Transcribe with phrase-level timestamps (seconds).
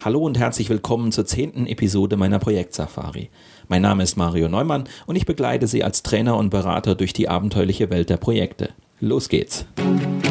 [0.00, 3.30] Hallo und herzlich willkommen zur zehnten Episode meiner Projektsafari.
[3.66, 7.28] Mein Name ist Mario Neumann und ich begleite Sie als Trainer und Berater durch die
[7.28, 8.70] abenteuerliche Welt der Projekte.
[9.00, 9.66] Los geht's!
[9.76, 10.27] In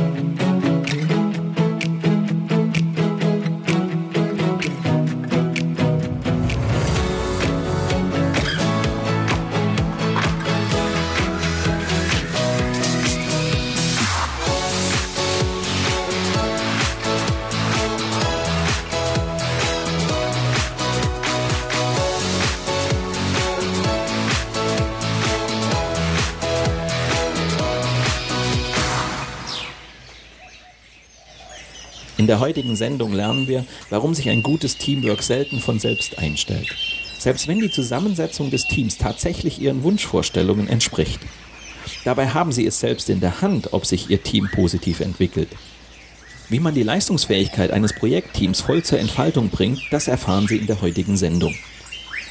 [32.38, 36.68] der heutigen Sendung lernen wir, warum sich ein gutes Teamwork selten von selbst einstellt.
[37.18, 41.20] Selbst wenn die Zusammensetzung des Teams tatsächlich ihren Wunschvorstellungen entspricht.
[42.06, 45.50] Dabei haben sie es selbst in der Hand, ob sich ihr Team positiv entwickelt.
[46.48, 50.82] Wie man die Leistungsfähigkeit eines Projektteams voll zur Entfaltung bringt, das erfahren Sie in der
[50.82, 51.56] heutigen Sendung.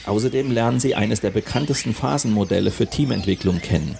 [0.06, 3.98] Außerdem lernen Sie eines der bekanntesten Phasenmodelle für Teamentwicklung kennen.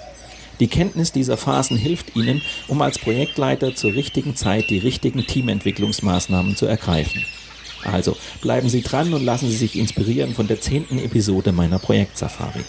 [0.61, 6.57] Die Kenntnis dieser Phasen hilft Ihnen, um als Projektleiter zur richtigen Zeit die richtigen Teamentwicklungsmaßnahmen
[6.57, 7.25] zu ergreifen.
[7.85, 12.65] Also bleiben Sie dran und lassen Sie sich inspirieren von der zehnten Episode meiner Projektsafari.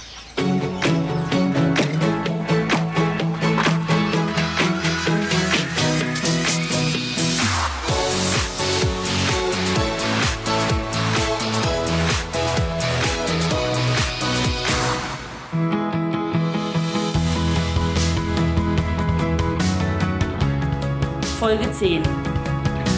[21.39, 22.02] Folge 10.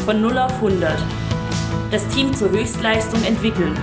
[0.05, 0.97] Von 0 auf 100.
[1.91, 3.77] Das Team zur Höchstleistung entwickeln.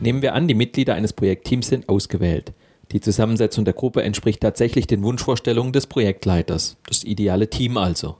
[0.00, 2.54] Nehmen wir an, die Mitglieder eines Projektteams sind ausgewählt.
[2.92, 8.16] Die Zusammensetzung der Gruppe entspricht tatsächlich den Wunschvorstellungen des Projektleiters, das ideale Team also.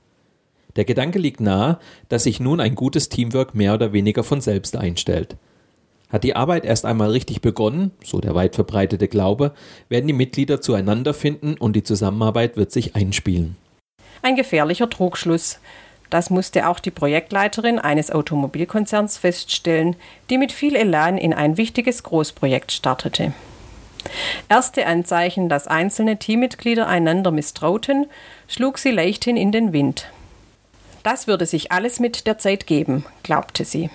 [0.77, 1.79] Der Gedanke liegt nahe,
[2.11, 5.39] dass sich nun ein gutes Teamwork mehr oder weniger von selbst einstellt.
[6.09, 9.53] Hat die Arbeit erst einmal richtig begonnen, so der weit verbreitete Glaube,
[9.89, 13.57] werden die Mitglieder zueinander finden und die Zusammenarbeit wird sich einspielen.
[14.23, 15.59] Ein gefährlicher Trugschluss.
[16.09, 19.97] Das musste auch die Projektleiterin eines Automobilkonzerns feststellen,
[20.31, 23.33] die mit viel Elan in ein wichtiges Großprojekt startete.
[24.49, 28.07] Erste Anzeichen, dass einzelne Teammitglieder einander misstrauten,
[28.47, 30.09] schlug sie leichthin in den Wind.
[31.03, 33.91] Das würde sich alles mit der Zeit geben, glaubte sie.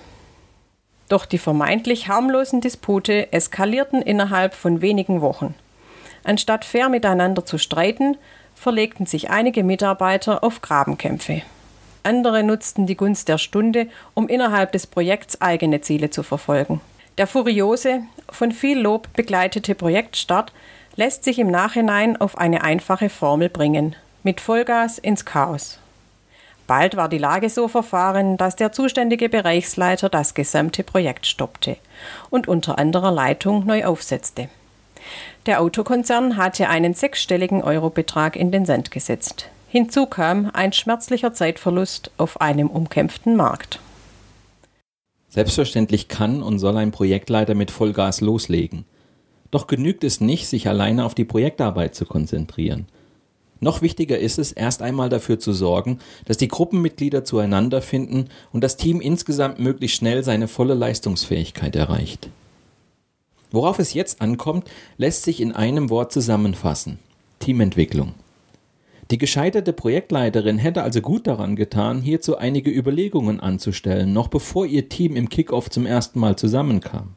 [1.11, 5.55] Doch die vermeintlich harmlosen Dispute eskalierten innerhalb von wenigen Wochen.
[6.23, 8.15] Anstatt fair miteinander zu streiten,
[8.55, 11.41] verlegten sich einige Mitarbeiter auf Grabenkämpfe.
[12.03, 16.79] Andere nutzten die Gunst der Stunde, um innerhalb des Projekts eigene Ziele zu verfolgen.
[17.17, 20.53] Der furiose, von viel Lob begleitete Projektstart
[20.95, 23.97] lässt sich im Nachhinein auf eine einfache Formel bringen.
[24.23, 25.80] Mit Vollgas ins Chaos.
[26.71, 31.75] Bald war die Lage so verfahren, dass der zuständige Bereichsleiter das gesamte Projekt stoppte
[32.29, 34.47] und unter anderer Leitung neu aufsetzte.
[35.47, 39.49] Der Autokonzern hatte einen sechsstelligen Eurobetrag in den Sand gesetzt.
[39.67, 43.81] Hinzu kam ein schmerzlicher Zeitverlust auf einem umkämpften Markt.
[45.27, 48.85] Selbstverständlich kann und soll ein Projektleiter mit Vollgas loslegen.
[49.51, 52.85] Doch genügt es nicht, sich alleine auf die Projektarbeit zu konzentrieren–
[53.61, 58.63] noch wichtiger ist es, erst einmal dafür zu sorgen, dass die Gruppenmitglieder zueinander finden und
[58.63, 62.29] das Team insgesamt möglichst schnell seine volle Leistungsfähigkeit erreicht.
[63.51, 66.97] Worauf es jetzt ankommt, lässt sich in einem Wort zusammenfassen.
[67.39, 68.13] Teamentwicklung.
[69.11, 74.89] Die gescheiterte Projektleiterin hätte also gut daran getan, hierzu einige Überlegungen anzustellen, noch bevor ihr
[74.89, 77.09] Team im Kickoff zum ersten Mal zusammenkam.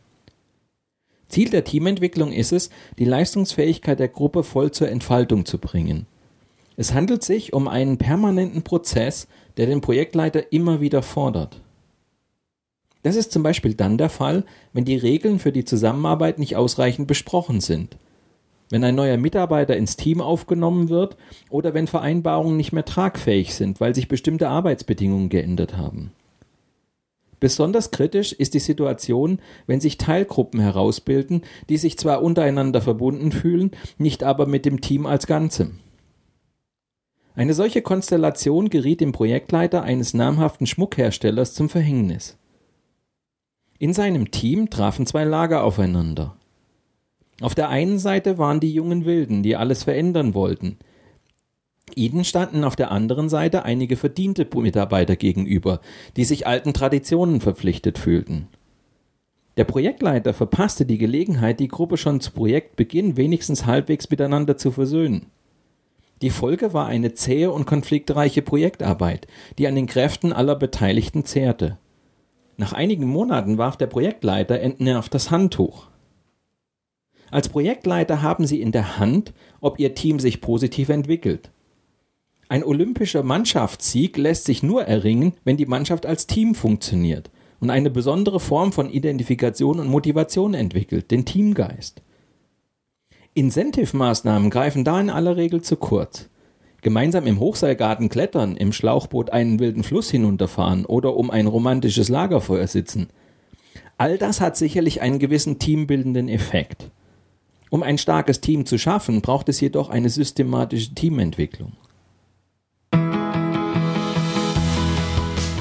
[1.28, 2.68] Ziel der Teamentwicklung ist es,
[2.98, 6.06] die Leistungsfähigkeit der Gruppe voll zur Entfaltung zu bringen.
[6.76, 11.60] Es handelt sich um einen permanenten Prozess, der den Projektleiter immer wieder fordert.
[13.02, 17.06] Das ist zum Beispiel dann der Fall, wenn die Regeln für die Zusammenarbeit nicht ausreichend
[17.06, 17.98] besprochen sind,
[18.70, 21.16] wenn ein neuer Mitarbeiter ins Team aufgenommen wird
[21.50, 26.12] oder wenn Vereinbarungen nicht mehr tragfähig sind, weil sich bestimmte Arbeitsbedingungen geändert haben.
[27.40, 33.72] Besonders kritisch ist die Situation, wenn sich Teilgruppen herausbilden, die sich zwar untereinander verbunden fühlen,
[33.98, 35.78] nicht aber mit dem Team als Ganzem.
[37.34, 42.36] Eine solche Konstellation geriet dem Projektleiter eines namhaften Schmuckherstellers zum Verhängnis.
[43.78, 46.36] In seinem Team trafen zwei Lager aufeinander.
[47.40, 50.78] Auf der einen Seite waren die jungen Wilden, die alles verändern wollten.
[51.96, 55.80] Ihnen standen auf der anderen Seite einige verdiente Mitarbeiter gegenüber,
[56.16, 58.46] die sich alten Traditionen verpflichtet fühlten.
[59.56, 65.26] Der Projektleiter verpasste die Gelegenheit, die Gruppe schon zu Projektbeginn wenigstens halbwegs miteinander zu versöhnen.
[66.22, 69.26] Die Folge war eine zähe und konfliktreiche Projektarbeit,
[69.58, 71.78] die an den Kräften aller Beteiligten zehrte.
[72.56, 75.88] Nach einigen Monaten warf der Projektleiter entnervt das Handtuch.
[77.30, 81.50] Als Projektleiter haben Sie in der Hand, ob Ihr Team sich positiv entwickelt.
[82.48, 87.90] Ein olympischer Mannschaftssieg lässt sich nur erringen, wenn die Mannschaft als Team funktioniert und eine
[87.90, 92.02] besondere Form von Identifikation und Motivation entwickelt, den Teamgeist.
[93.34, 96.28] Incentive-Maßnahmen greifen da in aller Regel zu kurz.
[96.82, 102.68] Gemeinsam im Hochseilgarten klettern, im Schlauchboot einen wilden Fluss hinunterfahren oder um ein romantisches Lagerfeuer
[102.68, 103.08] sitzen.
[103.98, 106.90] All das hat sicherlich einen gewissen teambildenden Effekt.
[107.70, 111.72] Um ein starkes Team zu schaffen, braucht es jedoch eine systematische Teamentwicklung.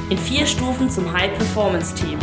[0.10, 2.20] In vier Stufen zum High-Performance-Team.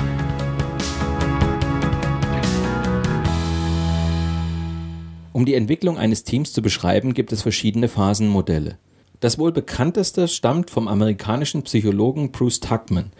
[5.40, 8.76] Um die Entwicklung eines Teams zu beschreiben, gibt es verschiedene Phasenmodelle.
[9.20, 13.10] Das wohl bekannteste stammt vom amerikanischen Psychologen Bruce Tuckman,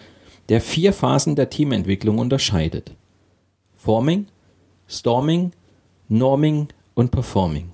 [0.51, 2.95] der vier Phasen der Teamentwicklung unterscheidet.
[3.75, 4.27] Forming,
[4.87, 5.53] Storming,
[6.11, 7.71] Norming und Performing.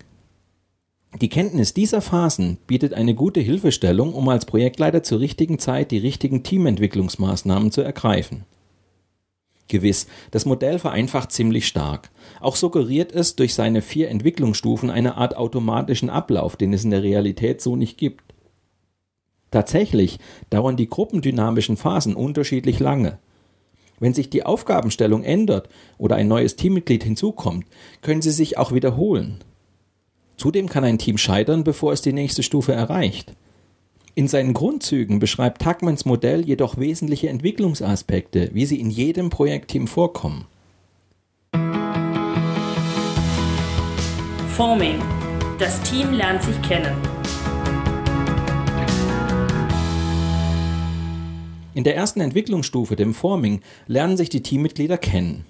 [1.20, 5.98] Die Kenntnis dieser Phasen bietet eine gute Hilfestellung, um als Projektleiter zur richtigen Zeit die
[5.98, 8.44] richtigen Teamentwicklungsmaßnahmen zu ergreifen.
[9.68, 12.10] Gewiss, das Modell vereinfacht ziemlich stark.
[12.40, 17.02] Auch suggeriert es durch seine vier Entwicklungsstufen eine Art automatischen Ablauf, den es in der
[17.02, 18.34] Realität so nicht gibt.
[19.50, 20.18] Tatsächlich
[20.50, 23.18] dauern die gruppendynamischen Phasen unterschiedlich lange.
[23.98, 27.66] Wenn sich die Aufgabenstellung ändert oder ein neues Teammitglied hinzukommt,
[28.02, 29.38] können sie sich auch wiederholen.
[30.36, 33.34] Zudem kann ein Team scheitern, bevor es die nächste Stufe erreicht.
[34.18, 40.46] In seinen Grundzügen beschreibt Tuckmans Modell jedoch wesentliche Entwicklungsaspekte, wie sie in jedem Projektteam vorkommen.
[44.48, 45.02] Forming.
[45.58, 46.96] Das Team lernt sich kennen.
[51.74, 55.44] In der ersten Entwicklungsstufe, dem Forming, lernen sich die Teammitglieder kennen.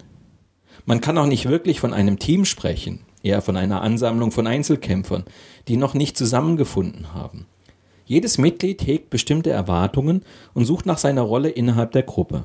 [0.86, 5.22] Man kann auch nicht wirklich von einem Team sprechen, eher von einer Ansammlung von Einzelkämpfern,
[5.69, 7.46] die noch nicht zusammengefunden haben.
[8.06, 10.23] Jedes Mitglied hegt bestimmte Erwartungen
[10.55, 12.44] und sucht nach seiner Rolle innerhalb der Gruppe.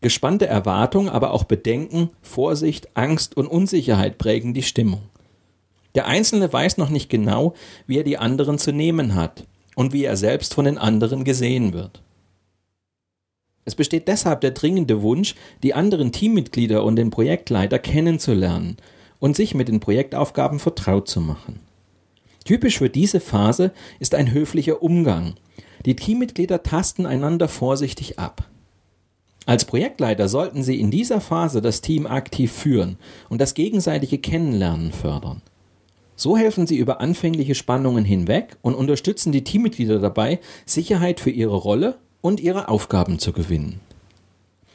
[0.00, 5.02] Gespannte Erwartungen, aber auch Bedenken, Vorsicht, Angst und Unsicherheit prägen die Stimmung.
[5.94, 7.54] Der Einzelne weiß noch nicht genau,
[7.86, 9.44] wie er die anderen zu nehmen hat
[9.76, 12.02] und wie er selbst von den anderen gesehen wird.
[13.64, 18.76] Es besteht deshalb der dringende Wunsch, die anderen Teammitglieder und den Projektleiter kennenzulernen
[19.18, 21.65] und sich mit den Projektaufgaben vertraut zu machen.
[22.46, 25.34] Typisch für diese Phase ist ein höflicher Umgang.
[25.84, 28.48] Die Teammitglieder tasten einander vorsichtig ab.
[29.46, 32.98] Als Projektleiter sollten Sie in dieser Phase das Team aktiv führen
[33.28, 35.42] und das gegenseitige Kennenlernen fördern.
[36.14, 41.56] So helfen Sie über anfängliche Spannungen hinweg und unterstützen die Teammitglieder dabei, Sicherheit für ihre
[41.56, 43.80] Rolle und ihre Aufgaben zu gewinnen.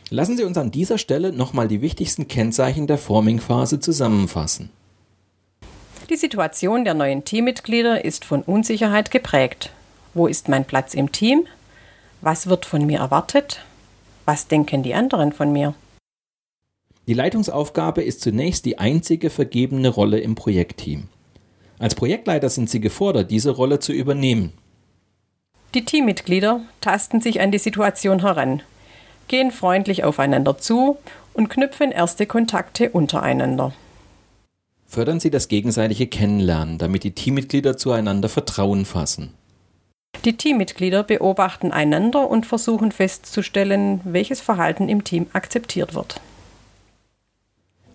[0.10, 4.72] Lassen Sie uns an dieser Stelle nochmal die wichtigsten Kennzeichen der Forming-Phase zusammenfassen.
[6.10, 9.72] Die Situation der neuen Teammitglieder ist von Unsicherheit geprägt.
[10.14, 11.46] Wo ist mein Platz im Team?
[12.22, 13.64] Was wird von mir erwartet?
[14.26, 15.74] Was denken die anderen von mir?
[17.08, 21.08] Die Leitungsaufgabe ist zunächst die einzige vergebene Rolle im Projektteam.
[21.80, 24.54] Als Projektleiter sind Sie gefordert, diese Rolle zu übernehmen.
[25.74, 28.62] Die Teammitglieder tasten sich an die Situation heran,
[29.30, 30.98] gehen freundlich aufeinander zu
[31.34, 33.74] und knüpfen erste Kontakte untereinander.
[34.92, 39.34] Fördern Sie das gegenseitige Kennenlernen, damit die Teammitglieder zueinander Vertrauen fassen.
[40.26, 46.20] Die Teammitglieder beobachten einander und versuchen festzustellen, welches Verhalten im Team akzeptiert wird.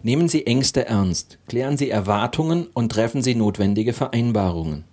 [0.02, 4.84] Nehmen Sie Ängste ernst, klären Sie Erwartungen und treffen Sie notwendige Vereinbarungen.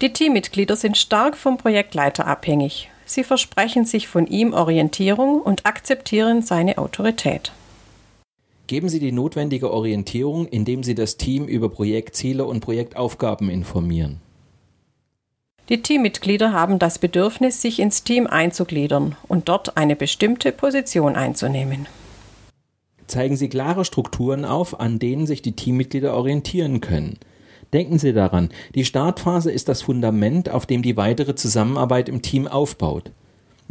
[0.00, 2.90] Die Teammitglieder sind stark vom Projektleiter abhängig.
[3.06, 7.52] Sie versprechen sich von ihm Orientierung und akzeptieren seine Autorität.
[8.68, 14.20] Geben Sie die notwendige Orientierung, indem Sie das Team über Projektziele und Projektaufgaben informieren.
[15.70, 21.86] Die Teammitglieder haben das Bedürfnis, sich ins Team einzugliedern und dort eine bestimmte Position einzunehmen.
[23.06, 27.18] Zeigen Sie klare Strukturen auf, an denen sich die Teammitglieder orientieren können.
[27.72, 32.46] Denken Sie daran, die Startphase ist das Fundament, auf dem die weitere Zusammenarbeit im Team
[32.46, 33.12] aufbaut.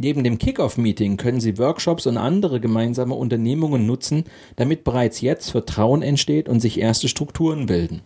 [0.00, 4.24] Neben dem Kickoff-Meeting können Sie Workshops und andere gemeinsame Unternehmungen nutzen,
[4.54, 8.02] damit bereits jetzt Vertrauen entsteht und sich erste Strukturen bilden.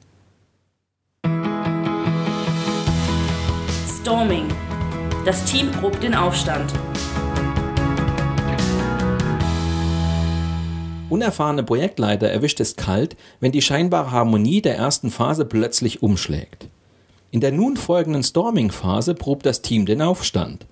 [4.01, 4.49] Storming.
[5.27, 6.73] Das Team probt den Aufstand.
[11.11, 16.69] Unerfahrene Projektleiter erwischt es kalt, wenn die scheinbare Harmonie der ersten Phase plötzlich umschlägt.
[17.31, 20.67] In der nun folgenden Storming-Phase probt das Team den Aufstand.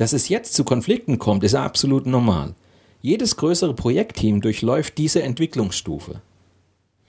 [0.00, 2.54] Dass es jetzt zu Konflikten kommt, ist absolut normal.
[3.02, 6.22] Jedes größere Projektteam durchläuft diese Entwicklungsstufe.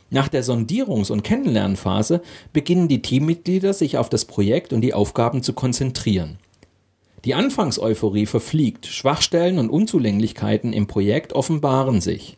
[0.09, 2.21] Nach der Sondierungs- und Kennenlernphase
[2.51, 6.37] beginnen die Teammitglieder sich auf das Projekt und die Aufgaben zu konzentrieren.
[7.23, 12.35] Die Anfangseuphorie verfliegt, Schwachstellen und Unzulänglichkeiten im Projekt offenbaren sich.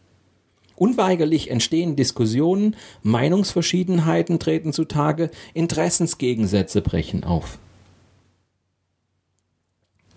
[0.75, 7.57] Unweigerlich entstehen Diskussionen, Meinungsverschiedenheiten treten zutage, Interessensgegensätze brechen auf.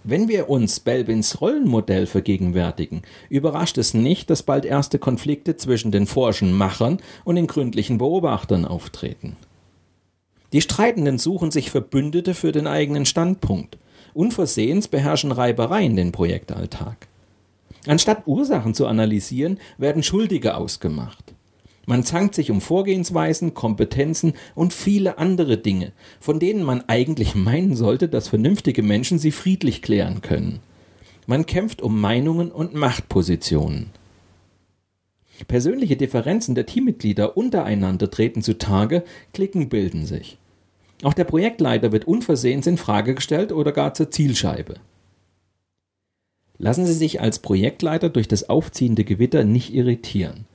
[0.08, 6.06] Wenn wir uns Belbins Rollenmodell vergegenwärtigen, überrascht es nicht, dass bald erste Konflikte zwischen den
[6.06, 9.36] forschen Machern und den gründlichen Beobachtern auftreten.
[10.52, 13.78] Die Streitenden suchen sich Verbündete für den eigenen Standpunkt.
[14.14, 17.08] Unversehens beherrschen Reibereien den Projektalltag.
[17.88, 21.25] Anstatt Ursachen zu analysieren, werden Schuldige ausgemacht.
[21.86, 27.76] Man zankt sich um Vorgehensweisen, Kompetenzen und viele andere Dinge, von denen man eigentlich meinen
[27.76, 30.58] sollte, dass vernünftige Menschen sie friedlich klären können.
[31.28, 33.90] Man kämpft um Meinungen und Machtpositionen.
[35.48, 40.38] Persönliche Differenzen der Teammitglieder untereinander treten zutage, Klicken bilden sich.
[41.02, 44.76] Auch der Projektleiter wird unversehens in Frage gestellt oder gar zur Zielscheibe.
[46.58, 50.45] Lassen Sie sich als Projektleiter durch das aufziehende Gewitter nicht irritieren,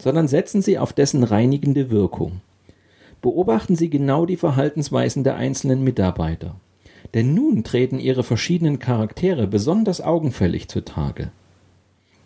[0.00, 2.40] sondern setzen Sie auf dessen reinigende Wirkung.
[3.22, 6.56] Beobachten Sie genau die Verhaltensweisen der einzelnen Mitarbeiter.
[7.14, 11.30] Denn nun treten ihre verschiedenen Charaktere besonders augenfällig zutage.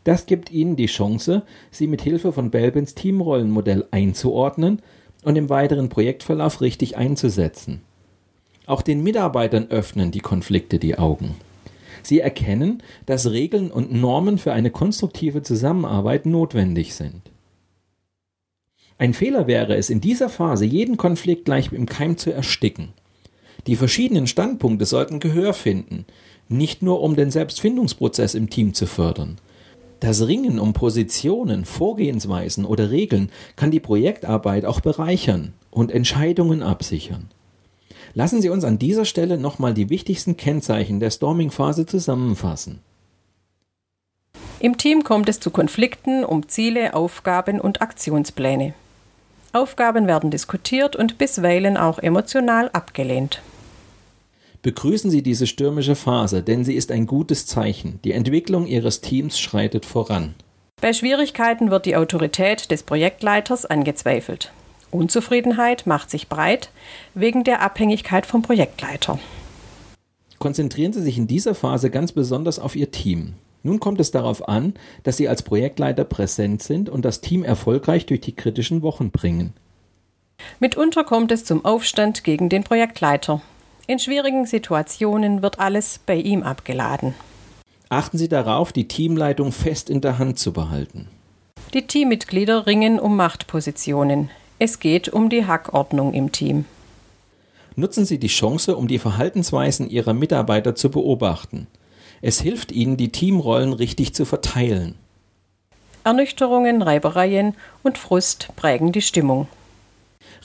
[0.05, 4.83] Das gibt Ihnen die Chance, sie mit Hilfe von Belbins Teamrollenmodell einzuordnen
[5.23, 7.81] und im weiteren Projektverlauf richtig einzusetzen.
[8.67, 11.35] Auch den Mitarbeitern öffnen die Konflikte die Augen.
[12.03, 17.23] Sie erkennen, dass Regeln und Normen für eine konstruktive Zusammenarbeit notwendig sind.
[18.99, 22.93] Ein Fehler wäre es, in dieser Phase jeden Konflikt gleich im Keim zu ersticken.
[23.67, 26.05] Die verschiedenen Standpunkte sollten Gehör finden,
[26.49, 29.39] nicht nur um den Selbstfindungsprozess im Team zu fördern.
[30.01, 37.31] Das Ringen um Positionen, Vorgehensweisen oder Regeln kann die Projektarbeit auch bereichern und Entscheidungen absichern.
[38.13, 42.81] Lassen Sie uns an dieser Stelle nochmal die wichtigsten Kennzeichen der Storming-Phase zusammenfassen.
[44.61, 48.75] Im Team kommt es zu Konflikten um Ziele, Aufgaben und Aktionspläne.
[49.55, 53.41] Aufgaben werden diskutiert und bisweilen auch emotional abgelehnt.
[54.63, 58.01] Begrüßen Sie diese stürmische Phase, denn sie ist ein gutes Zeichen.
[58.03, 60.35] Die Entwicklung Ihres Teams schreitet voran.
[60.81, 64.53] Bei Schwierigkeiten wird die Autorität des Projektleiters angezweifelt.
[64.91, 66.71] Unzufriedenheit macht sich breit
[67.15, 69.19] wegen der Abhängigkeit vom Projektleiter.
[70.39, 73.35] Konzentrieren Sie sich in dieser Phase ganz besonders auf Ihr Team.
[73.65, 78.05] Nun kommt es darauf an, dass Sie als Projektleiter präsent sind und das Team erfolgreich
[78.05, 79.55] durch die kritischen Wochen bringen.
[80.61, 83.41] Mitunter kommt es zum Aufstand gegen den Projektleiter.
[83.87, 87.15] In schwierigen Situationen wird alles bei ihm abgeladen.
[87.89, 91.09] Achten Sie darauf, die Teamleitung fest in der Hand zu behalten.
[91.73, 94.31] Die Teammitglieder ringen um Machtpositionen.
[94.59, 96.67] Es geht um die Hackordnung im Team.
[97.77, 101.67] Nutzen Sie die Chance, um die Verhaltensweisen Ihrer Mitarbeiter zu beobachten.
[102.27, 104.95] Es hilft Ihnen, die Teamrollen richtig zu verteilen.
[106.05, 109.47] Ernüchterungen, Reibereien und Frust prägen die Stimmung.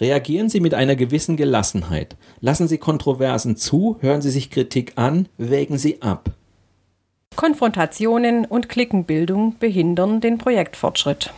[0.02, 2.18] Reagieren Sie mit einer gewissen Gelassenheit.
[2.42, 6.32] Lassen Sie Kontroversen zu, hören Sie sich Kritik an, wägen Sie ab.
[7.38, 11.32] Konfrontationen und Klickenbildung behindern den Projektfortschritt.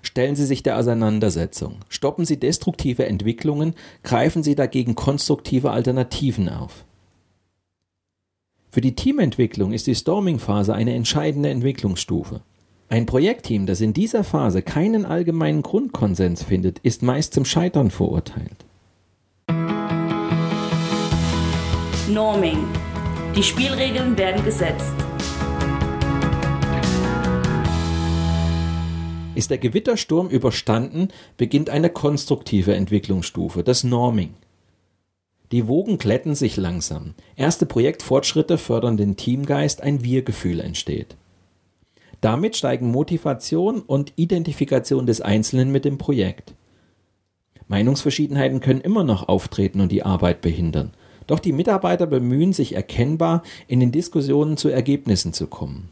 [0.00, 1.80] Stellen Sie sich der Auseinandersetzung.
[1.90, 3.74] Stoppen Sie destruktive Entwicklungen,
[4.04, 6.86] greifen Sie dagegen konstruktive Alternativen auf.
[8.74, 12.40] Für die Teamentwicklung ist die Storming-Phase eine entscheidende Entwicklungsstufe.
[12.88, 18.66] Ein Projektteam, das in dieser Phase keinen allgemeinen Grundkonsens findet, ist meist zum Scheitern verurteilt.
[22.08, 22.64] Norming.
[23.36, 24.96] Die Spielregeln werden gesetzt.
[29.36, 34.34] Ist der Gewittersturm überstanden, beginnt eine konstruktive Entwicklungsstufe, das Norming.
[35.54, 37.14] Die Wogen glätten sich langsam.
[37.36, 41.14] Erste Projektfortschritte fördern den Teamgeist, ein Wir-Gefühl entsteht.
[42.20, 46.54] Damit steigen Motivation und Identifikation des Einzelnen mit dem Projekt.
[47.68, 50.90] Meinungsverschiedenheiten können immer noch auftreten und die Arbeit behindern.
[51.28, 55.88] Doch die Mitarbeiter bemühen sich erkennbar, in den Diskussionen zu Ergebnissen zu kommen.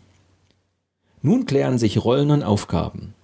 [1.21, 3.14] Nun klären sich Rollen und Aufgaben.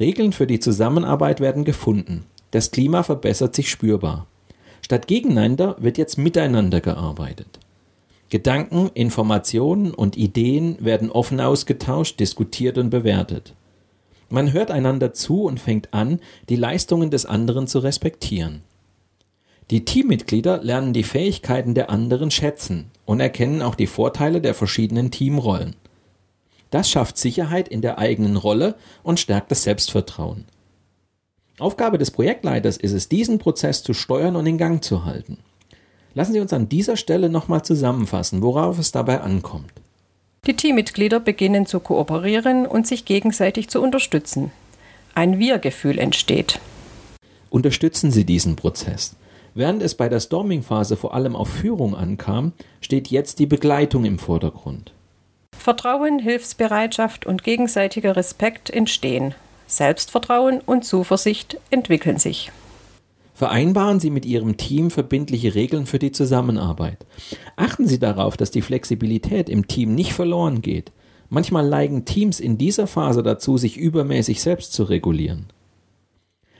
[0.00, 2.24] Regeln für die Zusammenarbeit werden gefunden.
[2.50, 4.26] Das Klima verbessert sich spürbar.
[4.82, 7.58] Statt gegeneinander wird jetzt miteinander gearbeitet.
[8.28, 13.54] Gedanken, Informationen und Ideen werden offen ausgetauscht, diskutiert und bewertet.
[14.28, 18.62] Man hört einander zu und fängt an, die Leistungen des anderen zu respektieren.
[19.70, 25.10] Die Teammitglieder lernen die Fähigkeiten der anderen schätzen und erkennen auch die Vorteile der verschiedenen
[25.10, 25.76] Teamrollen.
[26.70, 30.46] Das schafft Sicherheit in der eigenen Rolle und stärkt das Selbstvertrauen.
[31.58, 35.38] Aufgabe des Projektleiters ist es, diesen Prozess zu steuern und in Gang zu halten.
[36.14, 39.72] Lassen Sie uns an dieser Stelle nochmal zusammenfassen, worauf es dabei ankommt.
[40.46, 44.50] Die Teammitglieder beginnen zu kooperieren und sich gegenseitig zu unterstützen.
[45.14, 46.58] Ein Wir-Gefühl entsteht.
[47.50, 49.14] Unterstützen Sie diesen Prozess.
[49.54, 54.18] Während es bei der Storming-Phase vor allem auf Führung ankam, steht jetzt die Begleitung im
[54.18, 54.92] Vordergrund.
[55.56, 59.34] Vertrauen, Hilfsbereitschaft und gegenseitiger Respekt entstehen.
[59.76, 62.52] Selbstvertrauen und Zuversicht entwickeln sich.
[63.34, 67.06] Vereinbaren Sie mit Ihrem Team verbindliche Regeln für die Zusammenarbeit.
[67.56, 70.92] Achten Sie darauf, dass die Flexibilität im Team nicht verloren geht.
[71.30, 75.46] Manchmal neigen Teams in dieser Phase dazu, sich übermäßig selbst zu regulieren.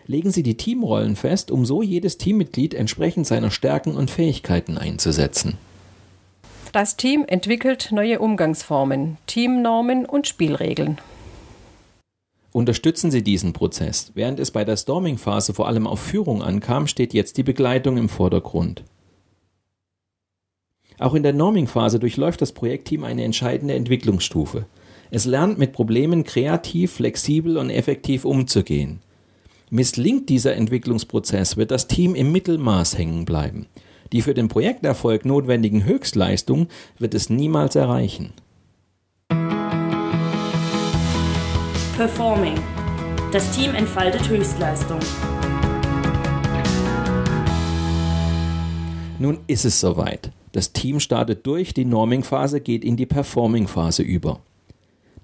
[0.06, 5.58] Legen Sie die Teamrollen fest, um so jedes Teammitglied entsprechend seiner Stärken und Fähigkeiten einzusetzen.
[6.72, 10.98] Das Team entwickelt neue Umgangsformen, Teamnormen und Spielregeln.
[12.52, 14.12] Unterstützen Sie diesen Prozess.
[14.14, 18.10] Während es bei der Storming-Phase vor allem auf Führung ankam, steht jetzt die Begleitung im
[18.10, 18.84] Vordergrund.
[20.98, 24.66] Auch in der Norming-Phase durchläuft das Projektteam eine entscheidende Entwicklungsstufe.
[25.10, 29.00] Es lernt mit Problemen kreativ, flexibel und effektiv umzugehen.
[29.70, 33.66] Misslingt dieser Entwicklungsprozess, wird das Team im Mittelmaß hängen bleiben.
[34.12, 36.68] Die für den Projekterfolg notwendigen Höchstleistungen
[36.98, 38.34] wird es niemals erreichen.
[41.96, 42.54] Performing.
[43.32, 44.98] Das Team entfaltet Höchstleistung.
[49.18, 50.32] Nun ist es soweit.
[50.52, 54.40] Das Team startet durch, die Norming-Phase geht in die Performing-Phase über.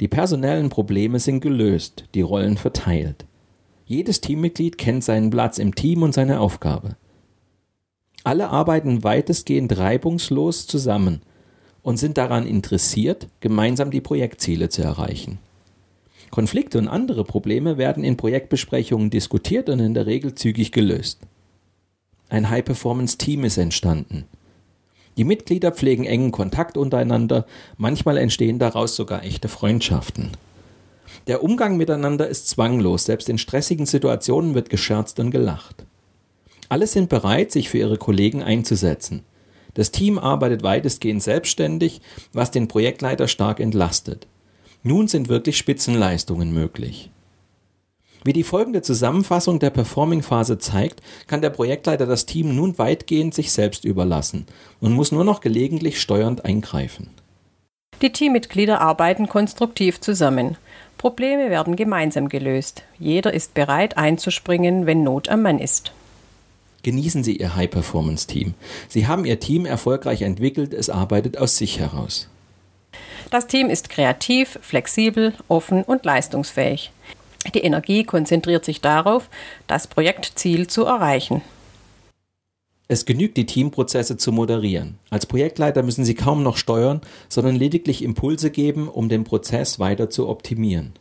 [0.00, 3.24] Die personellen Probleme sind gelöst, die Rollen verteilt.
[3.86, 6.96] Jedes Teammitglied kennt seinen Platz im Team und seine Aufgabe.
[8.24, 11.22] Alle arbeiten weitestgehend reibungslos zusammen
[11.80, 15.38] und sind daran interessiert, gemeinsam die Projektziele zu erreichen.
[16.30, 21.20] Konflikte und andere Probleme werden in Projektbesprechungen diskutiert und in der Regel zügig gelöst.
[22.28, 24.24] Ein High-Performance-Team ist entstanden.
[25.16, 30.30] Die Mitglieder pflegen engen Kontakt untereinander, manchmal entstehen daraus sogar echte Freundschaften.
[31.26, 35.84] Der Umgang miteinander ist zwanglos, selbst in stressigen Situationen wird gescherzt und gelacht.
[36.68, 39.24] Alle sind bereit, sich für ihre Kollegen einzusetzen.
[39.74, 42.00] Das Team arbeitet weitestgehend selbstständig,
[42.32, 44.26] was den Projektleiter stark entlastet.
[44.88, 47.10] Nun sind wirklich Spitzenleistungen möglich.
[48.24, 53.52] Wie die folgende Zusammenfassung der Performing-Phase zeigt, kann der Projektleiter das Team nun weitgehend sich
[53.52, 54.46] selbst überlassen
[54.80, 57.10] und muss nur noch gelegentlich steuernd eingreifen.
[58.00, 60.56] Die Teammitglieder arbeiten konstruktiv zusammen.
[60.96, 62.82] Probleme werden gemeinsam gelöst.
[62.98, 65.92] Jeder ist bereit einzuspringen, wenn Not am Mann ist.
[66.82, 68.54] Genießen Sie Ihr High-Performance-Team.
[68.88, 72.30] Sie haben Ihr Team erfolgreich entwickelt, es arbeitet aus sich heraus.
[73.30, 76.92] Das Team ist kreativ, flexibel, offen und leistungsfähig.
[77.54, 79.28] Die Energie konzentriert sich darauf,
[79.66, 81.42] das Projektziel zu erreichen.
[82.90, 84.98] Es genügt, die Teamprozesse zu moderieren.
[85.10, 90.08] Als Projektleiter müssen Sie kaum noch steuern, sondern lediglich Impulse geben, um den Prozess weiter
[90.08, 90.94] zu optimieren.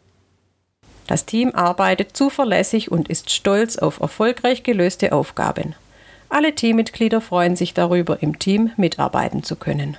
[1.07, 5.75] Das Team arbeitet zuverlässig und ist stolz auf erfolgreich gelöste Aufgaben.
[6.27, 9.95] Alle Teammitglieder freuen sich darüber, im Team mitarbeiten zu können.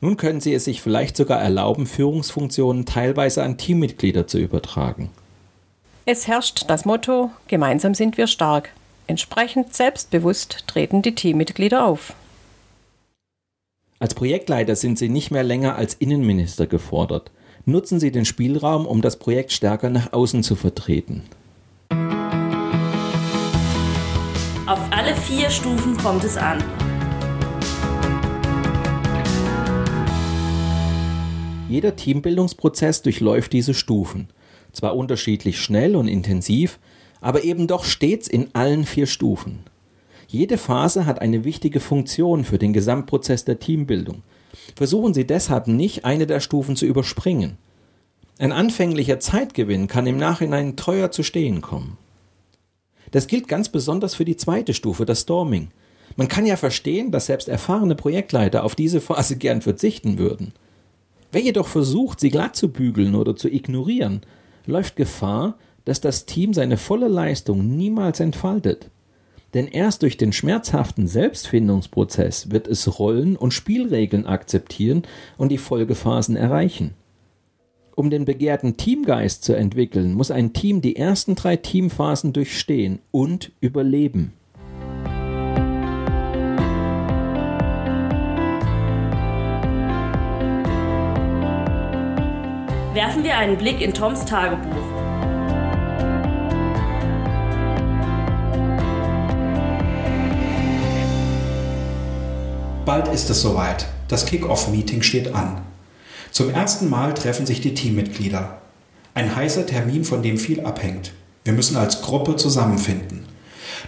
[0.00, 5.10] Nun können Sie es sich vielleicht sogar erlauben, Führungsfunktionen teilweise an Teammitglieder zu übertragen.
[6.06, 8.70] Es herrscht das Motto, gemeinsam sind wir stark.
[9.06, 12.14] Entsprechend selbstbewusst treten die Teammitglieder auf.
[13.98, 17.30] Als Projektleiter sind Sie nicht mehr länger als Innenminister gefordert.
[17.66, 21.24] Nutzen Sie den Spielraum, um das Projekt stärker nach außen zu vertreten.
[24.66, 26.64] Auf alle vier Stufen kommt es an.
[31.70, 34.26] Jeder Teambildungsprozess durchläuft diese Stufen.
[34.72, 36.80] Zwar unterschiedlich schnell und intensiv,
[37.20, 39.60] aber eben doch stets in allen vier Stufen.
[40.26, 44.24] Jede Phase hat eine wichtige Funktion für den Gesamtprozess der Teambildung.
[44.74, 47.56] Versuchen Sie deshalb nicht, eine der Stufen zu überspringen.
[48.40, 51.98] Ein anfänglicher Zeitgewinn kann im Nachhinein teuer zu stehen kommen.
[53.12, 55.68] Das gilt ganz besonders für die zweite Stufe, das Storming.
[56.16, 60.52] Man kann ja verstehen, dass selbst erfahrene Projektleiter auf diese Phase gern verzichten würden.
[61.32, 64.22] Wer jedoch versucht, sie glatt zu bügeln oder zu ignorieren,
[64.66, 68.90] läuft Gefahr, dass das Team seine volle Leistung niemals entfaltet.
[69.54, 75.02] Denn erst durch den schmerzhaften Selbstfindungsprozess wird es Rollen und Spielregeln akzeptieren
[75.38, 76.94] und die Folgephasen erreichen.
[77.96, 83.52] Um den begehrten Teamgeist zu entwickeln, muss ein Team die ersten drei Teamphasen durchstehen und
[83.60, 84.32] überleben.
[92.94, 94.74] Werfen wir einen Blick in Toms Tagebuch.
[102.84, 103.86] Bald ist es soweit.
[104.08, 105.60] Das Kick-Off-Meeting steht an.
[106.32, 108.58] Zum ersten Mal treffen sich die Teammitglieder.
[109.14, 111.12] Ein heißer Termin, von dem viel abhängt.
[111.44, 113.26] Wir müssen als Gruppe zusammenfinden.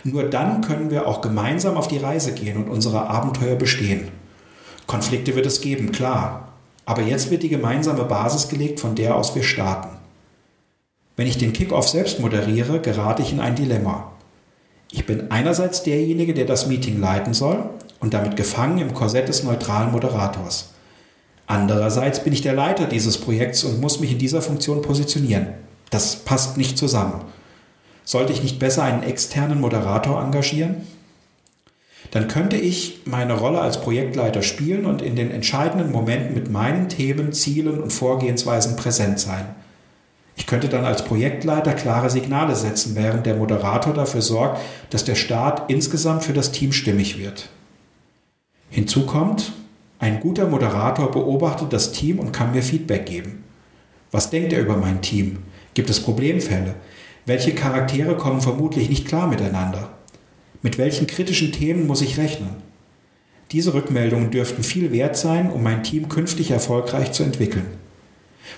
[0.04, 4.08] Nur dann können wir auch gemeinsam auf die Reise gehen und unsere Abenteuer bestehen.
[4.86, 6.51] Konflikte wird es geben, klar.
[6.84, 9.96] Aber jetzt wird die gemeinsame Basis gelegt, von der aus wir starten.
[11.16, 14.12] Wenn ich den Kickoff selbst moderiere, gerate ich in ein Dilemma.
[14.90, 19.44] Ich bin einerseits derjenige, der das Meeting leiten soll, und damit gefangen im Korsett des
[19.44, 20.70] neutralen Moderators.
[21.46, 25.48] Andererseits bin ich der Leiter dieses Projekts und muss mich in dieser Funktion positionieren.
[25.90, 27.20] Das passt nicht zusammen.
[28.04, 30.86] Sollte ich nicht besser einen externen Moderator engagieren?
[32.12, 36.90] Dann könnte ich meine Rolle als Projektleiter spielen und in den entscheidenden Momenten mit meinen
[36.90, 39.46] Themen, Zielen und Vorgehensweisen präsent sein.
[40.36, 45.14] Ich könnte dann als Projektleiter klare Signale setzen, während der Moderator dafür sorgt, dass der
[45.14, 47.48] Start insgesamt für das Team stimmig wird.
[48.68, 49.52] Hinzu kommt,
[49.98, 53.44] ein guter Moderator beobachtet das Team und kann mir Feedback geben.
[54.10, 55.38] Was denkt er über mein Team?
[55.72, 56.74] Gibt es Problemfälle?
[57.24, 59.88] Welche Charaktere kommen vermutlich nicht klar miteinander?
[60.62, 62.50] Mit welchen kritischen Themen muss ich rechnen?
[63.50, 67.66] Diese Rückmeldungen dürften viel wert sein, um mein Team künftig erfolgreich zu entwickeln.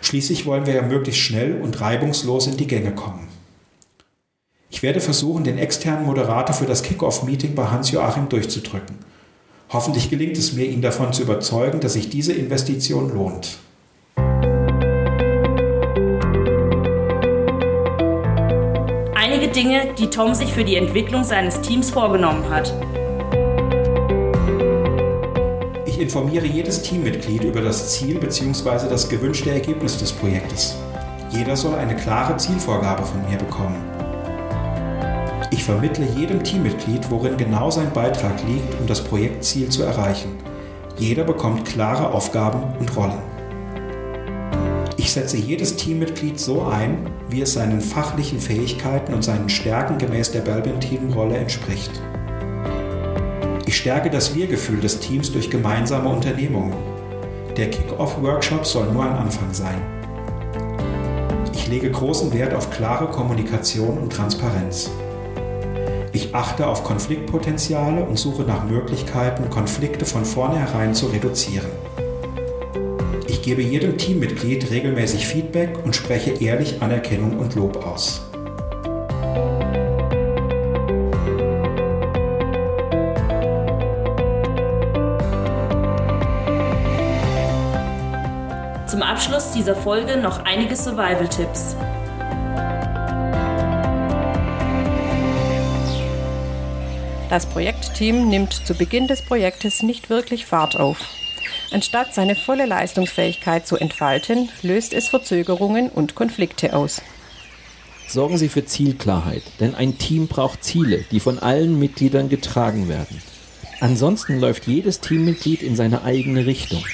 [0.02, 3.28] Schließlich wollen wir ja möglichst schnell und reibungslos in die Gänge kommen.
[4.70, 8.96] Ich werde versuchen, den externen Moderator für das Kickoff-Meeting bei Hans-Joachim durchzudrücken.
[9.70, 13.58] Hoffentlich gelingt es mir, ihn davon zu überzeugen, dass sich diese Investition lohnt.
[19.54, 22.74] Dinge, die Tom sich für die Entwicklung seines Teams vorgenommen hat.
[25.86, 28.88] Ich informiere jedes Teammitglied über das Ziel bzw.
[28.88, 30.76] das gewünschte Ergebnis des Projektes.
[31.30, 33.76] Jeder soll eine klare Zielvorgabe von mir bekommen.
[35.50, 40.36] Ich vermittle jedem Teammitglied, worin genau sein Beitrag liegt, um das Projektziel zu erreichen.
[40.98, 43.33] Jeder bekommt klare Aufgaben und Rollen.
[45.14, 50.32] Ich setze jedes Teammitglied so ein, wie es seinen fachlichen Fähigkeiten und seinen Stärken gemäß
[50.32, 51.92] der Belbin-Teamrolle entspricht.
[53.64, 56.74] Ich stärke das Wir-Gefühl des Teams durch gemeinsame Unternehmungen.
[57.56, 59.80] Der Kick-Off-Workshop soll nur ein Anfang sein.
[61.52, 64.90] Ich lege großen Wert auf klare Kommunikation und Transparenz.
[66.10, 71.70] Ich achte auf Konfliktpotenziale und suche nach Möglichkeiten, Konflikte von vornherein zu reduzieren.
[73.44, 78.22] Ich gebe jedem Teammitglied regelmäßig Feedback und spreche ehrlich Anerkennung und Lob aus.
[88.86, 91.76] Zum Abschluss dieser Folge noch einige Survival-Tipps.
[97.28, 101.23] Das Projektteam nimmt zu Beginn des Projektes nicht wirklich Fahrt auf.
[101.74, 107.02] Anstatt seine volle Leistungsfähigkeit zu entfalten, löst es Verzögerungen und Konflikte aus.
[108.06, 113.20] Sorgen Sie für Zielklarheit, denn ein Team braucht Ziele, die von allen Mitgliedern getragen werden.
[113.80, 116.84] Ansonsten läuft jedes Teammitglied in seine eigene Richtung.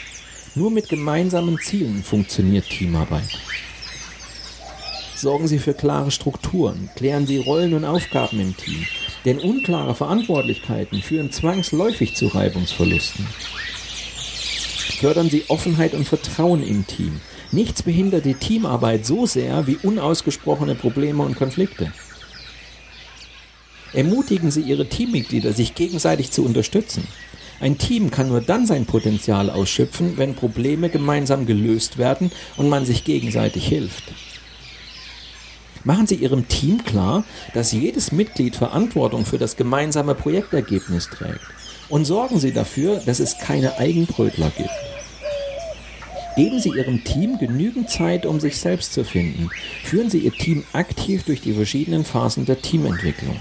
[0.55, 3.39] Nur mit gemeinsamen Zielen funktioniert Teamarbeit.
[5.15, 8.87] Sorgen Sie für klare Strukturen, klären Sie Rollen und Aufgaben im Team,
[9.27, 13.27] denn unklare Verantwortlichkeiten führen zwangsläufig zu Reibungsverlusten.
[15.01, 17.23] Fördern Sie Offenheit und Vertrauen im Team.
[17.53, 21.91] Nichts behindert die Teamarbeit so sehr wie unausgesprochene Probleme und Konflikte.
[23.95, 27.09] Ermutigen Sie Ihre Teammitglieder, sich gegenseitig zu unterstützen.
[27.61, 32.85] Ein Team kann nur dann sein Potenzial ausschöpfen, wenn Probleme gemeinsam gelöst werden und man
[32.85, 34.05] sich gegenseitig hilft.
[35.83, 41.41] Machen Sie Ihrem Team klar, dass jedes Mitglied Verantwortung für das gemeinsame Projektergebnis trägt.
[41.89, 44.90] Und sorgen Sie dafür, dass es keine Eigenbrötler gibt.
[46.37, 49.51] Geben Sie Ihrem Team genügend Zeit, um sich selbst zu finden.
[49.85, 53.37] Führen Sie Ihr Team aktiv durch die verschiedenen Phasen der Teamentwicklung.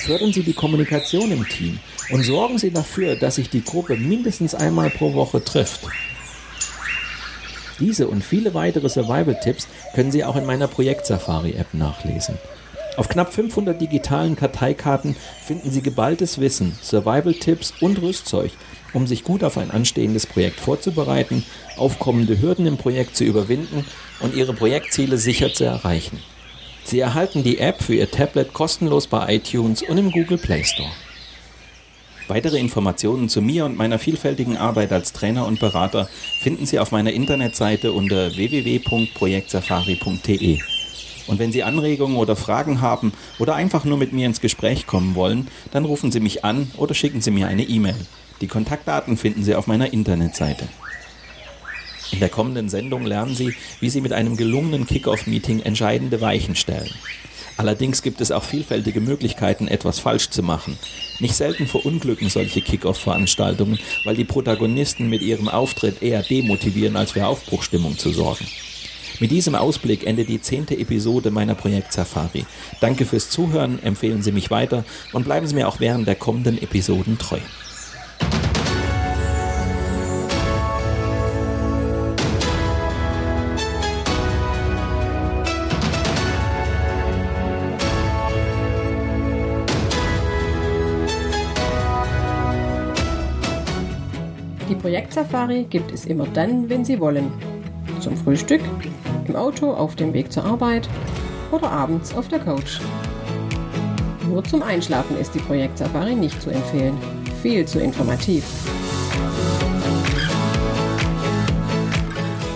[0.00, 1.78] Fördern Sie die Kommunikation im Team
[2.10, 5.80] und sorgen Sie dafür, dass sich die Gruppe mindestens einmal pro Woche trifft.
[7.80, 12.36] Diese und viele weitere Survival-Tipps können Sie auch in meiner Projekt-Safari-App nachlesen.
[12.96, 18.52] Auf knapp 500 digitalen Karteikarten finden Sie geballtes Wissen, Survival-Tipps und Rüstzeug,
[18.94, 21.44] um sich gut auf ein anstehendes Projekt vorzubereiten,
[21.76, 23.84] aufkommende Hürden im Projekt zu überwinden
[24.20, 26.20] und Ihre Projektziele sicher zu erreichen.
[26.84, 30.90] Sie erhalten die App für Ihr Tablet kostenlos bei iTunes und im Google Play Store.
[32.28, 36.08] Weitere Informationen zu mir und meiner vielfältigen Arbeit als Trainer und Berater
[36.40, 40.60] finden Sie auf meiner Internetseite unter www.projektsafari.de.
[41.26, 45.14] Und wenn Sie Anregungen oder Fragen haben oder einfach nur mit mir ins Gespräch kommen
[45.14, 47.96] wollen, dann rufen Sie mich an oder schicken Sie mir eine E-Mail.
[48.40, 50.68] Die Kontaktdaten finden Sie auf meiner Internetseite.
[52.12, 56.90] In der kommenden Sendung lernen Sie, wie Sie mit einem gelungenen Kickoff-Meeting entscheidende Weichen stellen.
[57.56, 60.76] Allerdings gibt es auch vielfältige Möglichkeiten, etwas falsch zu machen.
[61.20, 67.26] Nicht selten verunglücken solche Kickoff-Veranstaltungen, weil die Protagonisten mit ihrem Auftritt eher demotivieren, als für
[67.26, 68.46] Aufbruchstimmung zu sorgen.
[69.20, 72.46] Mit diesem Ausblick endet die zehnte Episode meiner Projekt Safari.
[72.80, 76.60] Danke fürs Zuhören, empfehlen Sie mich weiter und bleiben Sie mir auch während der kommenden
[76.60, 77.38] Episoden treu.
[94.68, 97.30] Die Projektsafari gibt es immer dann, wenn Sie wollen.
[98.00, 98.60] Zum Frühstück,
[99.28, 100.88] im Auto auf dem Weg zur Arbeit
[101.50, 102.80] oder abends auf der Couch.
[104.28, 106.96] Nur zum Einschlafen ist die Projektsafari nicht zu empfehlen.
[107.42, 108.44] Viel zu informativ.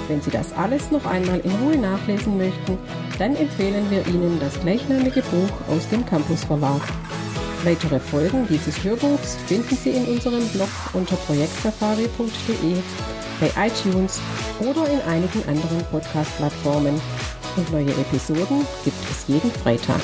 [0.08, 2.78] Wenn Sie das alles noch einmal in Ruhe nachlesen möchten,
[3.18, 6.80] dann empfehlen wir Ihnen das gleichnamige Buch aus dem Campus Verlag.
[7.64, 12.76] Weitere Folgen dieses Hörbuchs finden Sie in unserem Blog unter projektsafari.de,
[13.40, 14.20] bei iTunes
[14.60, 17.00] oder in einigen anderen Podcast-Plattformen.
[17.56, 20.00] Und neue Episoden gibt es jeden Freitag.